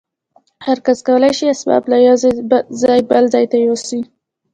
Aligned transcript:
هر 0.65 0.77
کس 0.85 0.99
کولای 1.07 1.33
شي 1.37 1.45
اسباب 1.55 1.83
له 1.91 1.97
یوه 2.05 2.17
ځای 2.89 3.01
بل 3.09 3.23
ته 3.51 3.57
یوسي 3.67 3.99